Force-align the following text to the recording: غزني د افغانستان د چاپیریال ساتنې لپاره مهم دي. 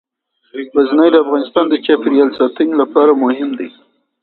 غزني 0.75 1.07
د 1.11 1.15
افغانستان 1.23 1.65
د 1.69 1.73
چاپیریال 1.85 2.29
ساتنې 2.39 2.73
لپاره 2.81 3.11
مهم 3.23 3.49
دي. 3.59 3.69